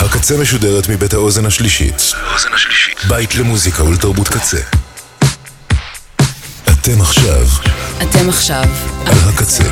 [0.00, 2.12] הקצה משודרת מבית האוזן השלישית.
[3.08, 4.60] בית למוזיקה ולתרבות קצה.
[6.64, 7.46] אתם עכשיו
[8.02, 8.64] אתם עכשיו
[9.06, 9.64] על הקצה.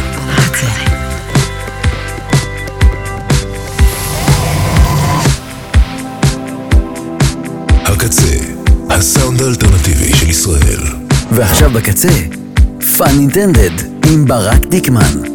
[7.85, 8.37] הקצה,
[8.91, 10.83] הסאונד האלטרנטיבי של ישראל.
[11.31, 12.09] ועכשיו בקצה,
[12.99, 13.71] פאן אינטנדד
[14.07, 15.31] עם ברק דיקמן.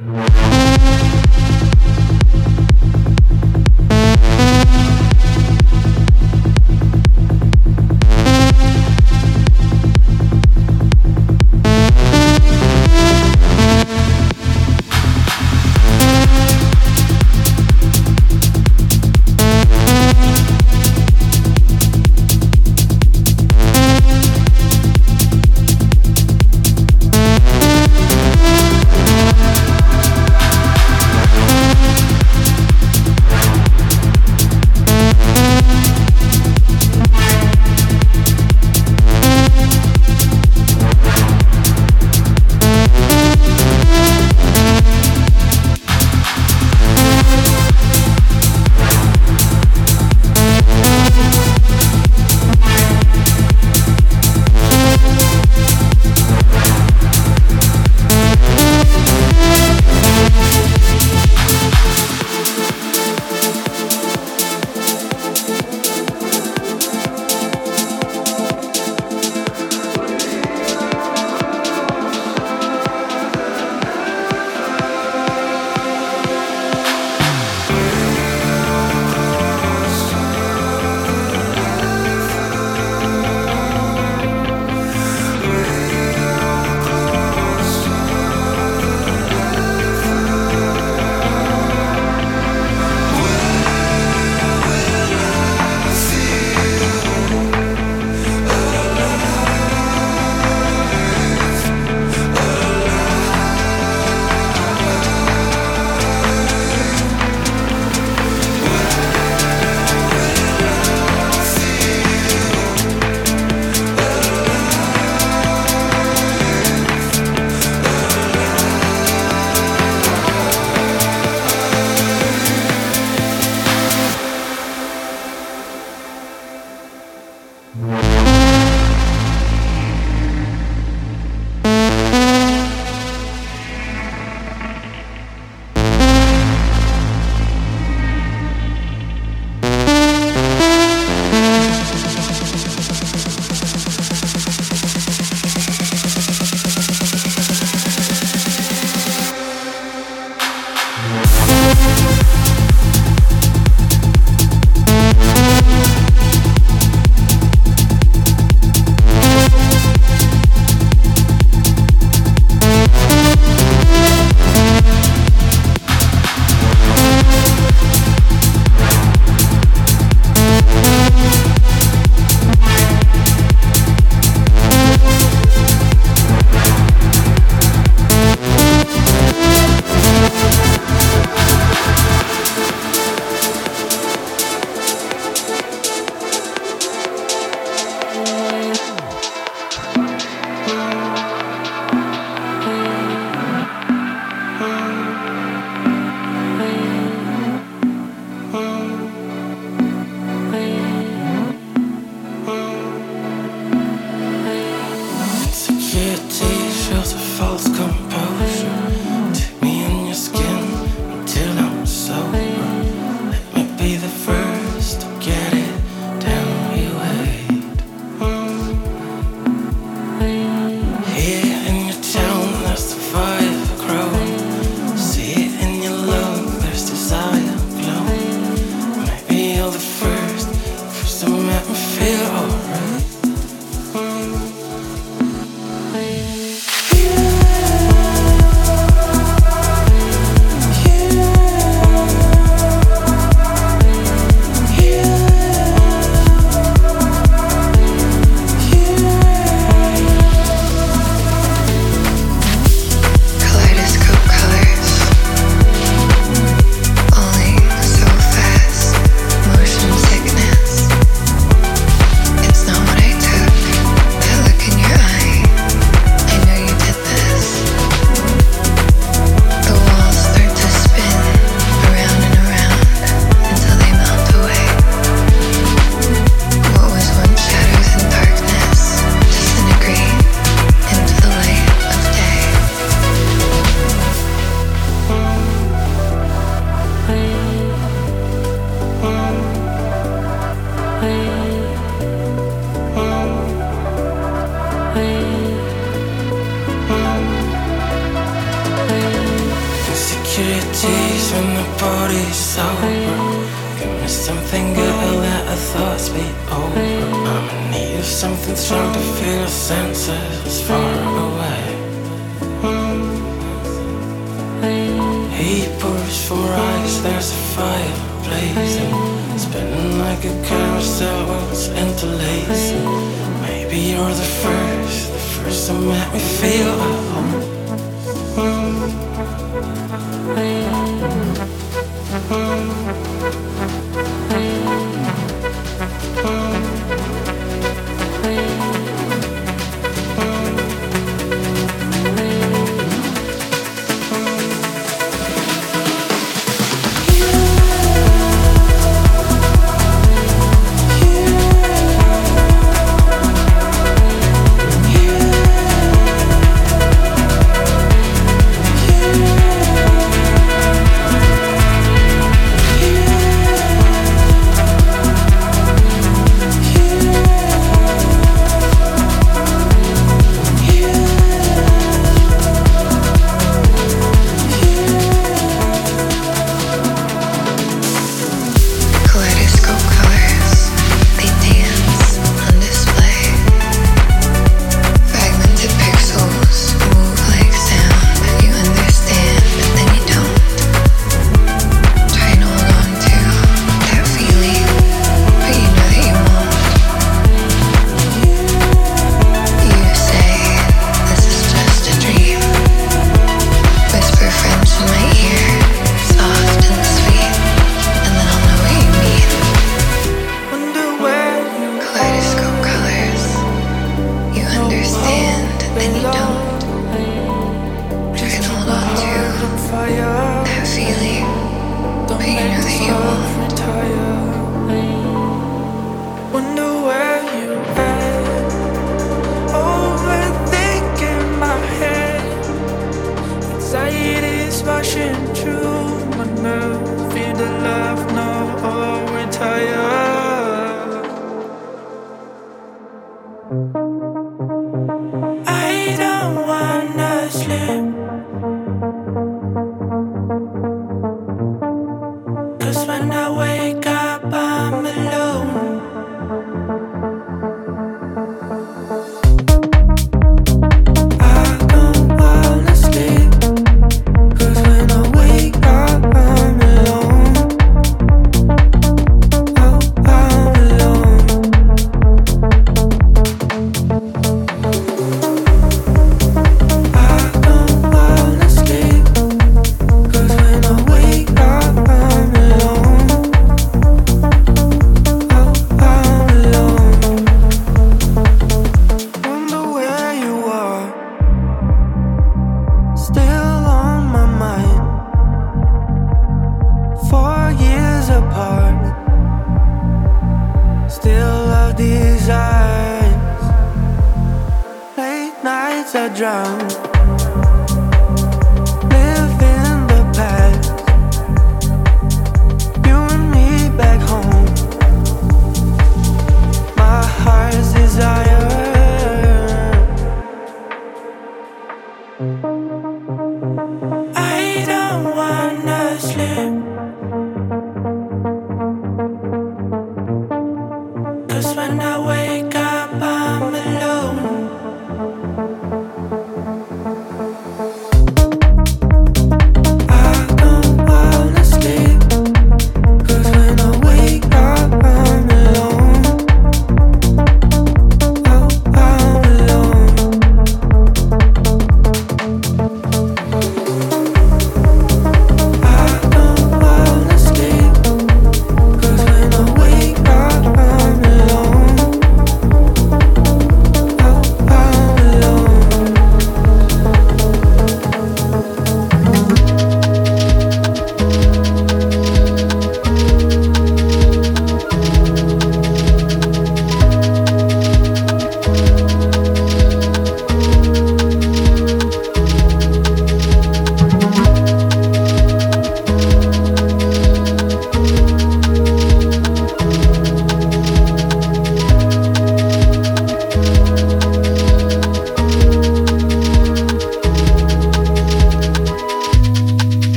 [0.00, 0.51] Mm-hmm.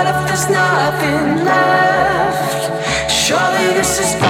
[0.00, 3.12] What if there's nothing left?
[3.12, 4.29] Surely this is.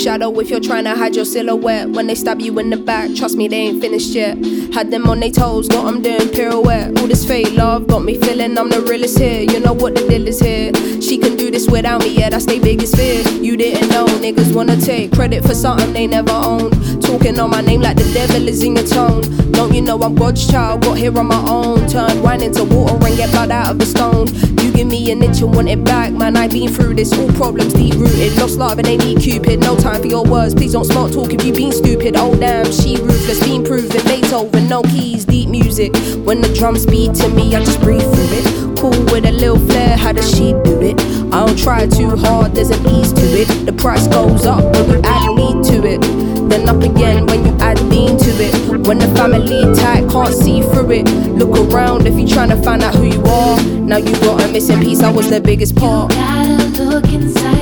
[0.00, 1.90] Shadow if you're trying to hide your silhouette.
[1.90, 4.38] When they stab you in the back, trust me, they ain't finished yet.
[4.72, 6.98] Had them on their toes, got them doing pirouette.
[6.98, 9.42] All this fake love got me feeling I'm the realest here.
[9.42, 10.72] You know what the deal is here.
[11.02, 13.22] She can do this without me, yeah, that's their biggest fear.
[13.28, 17.02] You didn't know, niggas wanna take credit for something they never owned.
[17.02, 19.22] Talking on my name like the devil is in your tone.
[19.52, 20.82] Don't you know I'm God's child?
[20.82, 21.86] Got here on my own.
[21.88, 24.28] Turn wine into water and get blood out of the stone.
[24.64, 26.36] You give me an inch and want it back, man.
[26.36, 28.36] I've been through this, all problems deep rooted.
[28.38, 29.60] Lost love and they need Cupid.
[29.60, 32.14] No time for your words, please don't smart talk if you been stupid.
[32.16, 34.02] Oh damn, she ruthless, been proven.
[34.04, 35.94] Beethoven, no keys, deep music.
[36.24, 38.78] When the drums beat to me, I just breathe through it.
[38.78, 41.00] Cool with a little flair, how does she do it?
[41.32, 43.66] I don't try too hard, there's an ease to it.
[43.66, 46.00] The price goes up when you add me to it.
[46.48, 48.86] Then up again when you add lean to it.
[48.86, 51.08] When the family tight, can't see through it.
[51.38, 53.60] Look around if you're trying to find out who you are.
[53.62, 56.12] Now you got a missing piece, I was the biggest part.
[56.12, 57.59] You gotta look inside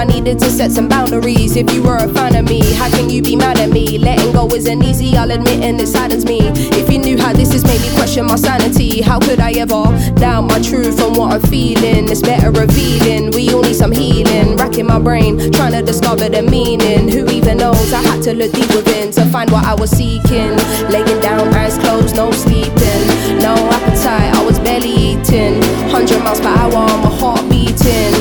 [0.00, 1.56] I needed to set some boundaries.
[1.56, 3.98] If you were a fan of me, how can you be mad at me?
[3.98, 6.38] Letting go isn't easy, I'll admit, and it saddens me.
[6.40, 9.84] If you knew how this has made me question my sanity, how could I ever
[10.14, 12.08] doubt my truth and what I'm feeling?
[12.08, 13.32] It's better revealing.
[13.32, 14.56] We all need some healing.
[14.56, 17.10] Racking my brain, trying to discover the meaning.
[17.10, 17.92] Who even knows?
[17.92, 20.56] I had to look deep within to find what I was seeking.
[20.88, 23.02] Laying down, eyes closed, no sleeping,
[23.36, 24.32] no appetite.
[24.34, 25.60] I was barely eating.
[25.90, 27.49] Hundred miles per hour, my heart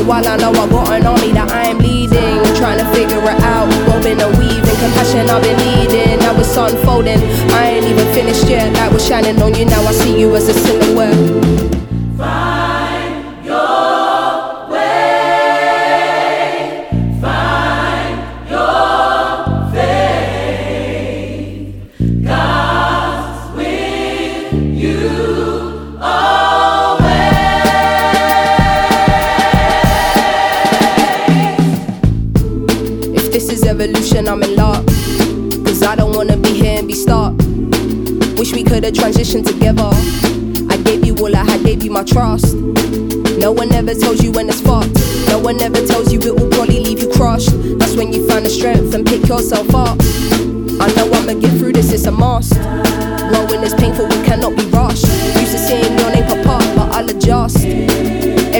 [0.06, 3.42] While I know I got an army that I am leading, trying to figure it
[3.42, 3.68] out.
[3.88, 6.20] Woven and weaving, compassion I've been needing.
[6.20, 7.20] Now it's unfolding.
[7.54, 8.74] I ain't even finished yet.
[8.74, 9.66] Light was shining on you.
[9.66, 11.69] Now I see you as a silhouette.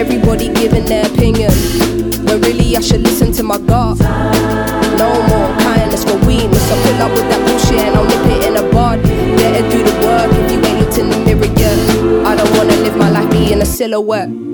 [0.00, 1.50] Everybody giving their opinion.
[2.24, 3.98] But really, I should listen to my gut.
[4.96, 6.64] No more kindness for weakness.
[6.72, 9.02] I pull up with that bullshit and I'll nip it in a bud.
[9.02, 12.26] Better do the work if you ain't looked in the mirror yet.
[12.26, 14.49] I don't wanna live my life being a silhouette.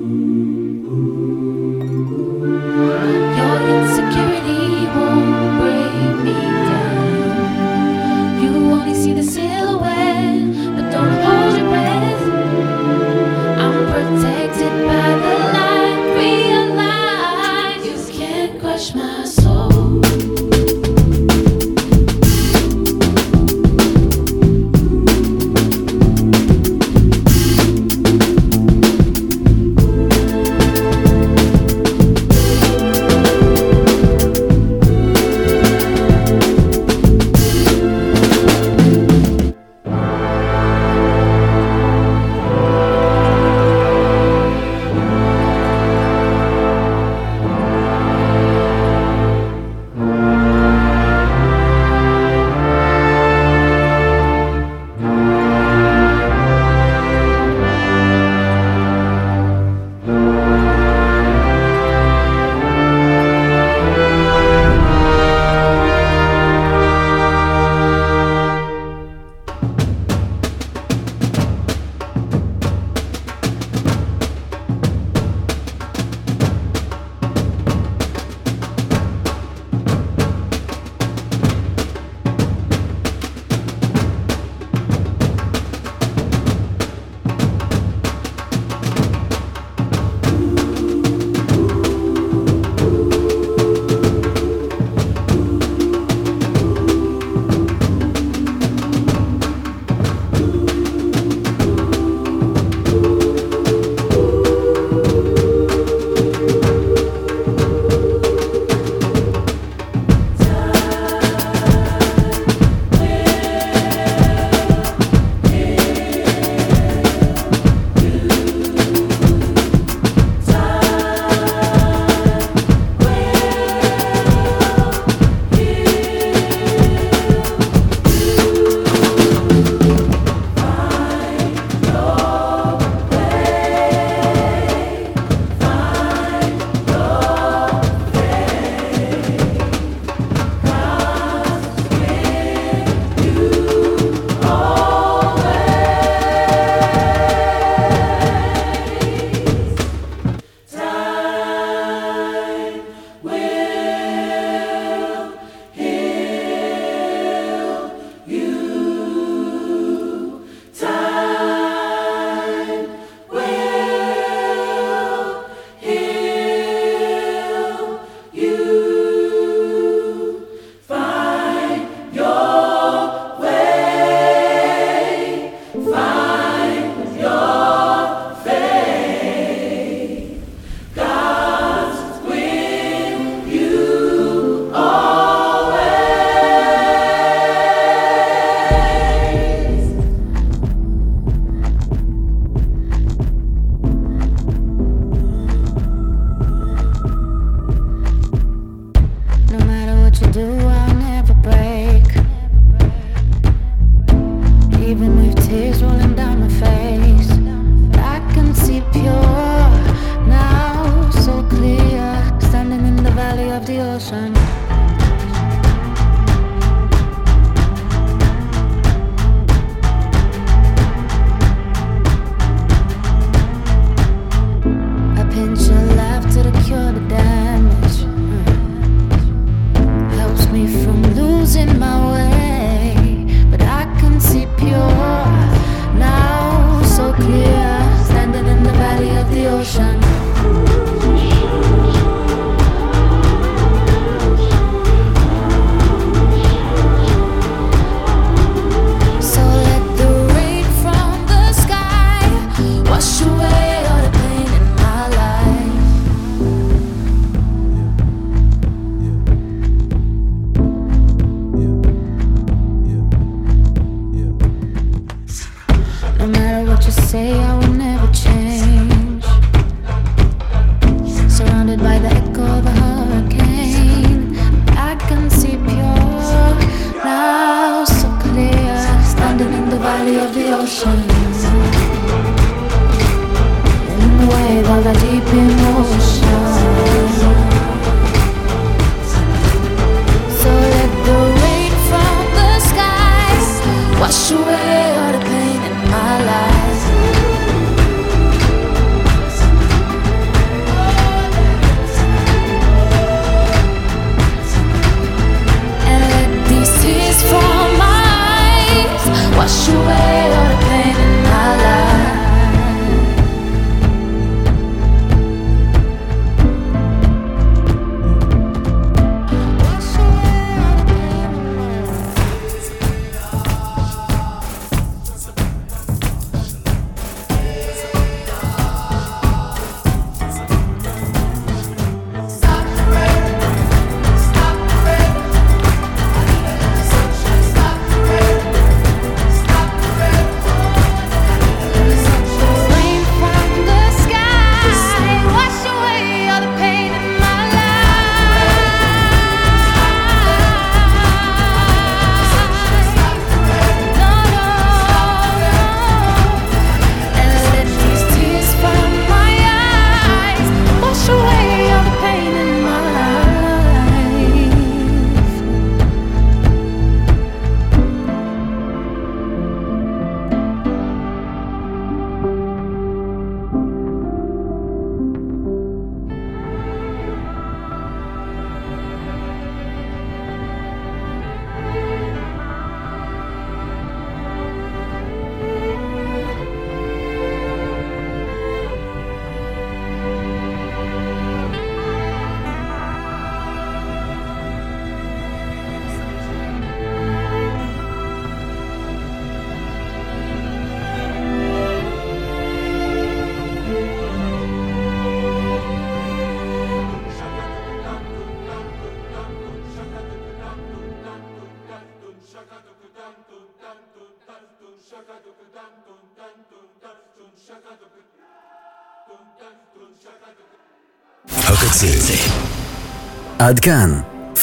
[423.47, 424.01] עד כאן,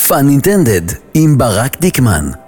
[0.08, 0.82] פאן אינטנדד
[1.14, 2.43] עם ברק דיקמן.